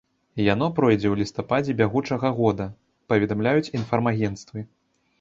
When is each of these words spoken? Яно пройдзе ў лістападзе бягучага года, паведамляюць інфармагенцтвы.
Яно 0.53 0.69
пройдзе 0.79 1.07
ў 1.09 1.15
лістападзе 1.25 1.77
бягучага 1.83 2.33
года, 2.41 2.69
паведамляюць 3.15 3.71
інфармагенцтвы. 3.83 4.71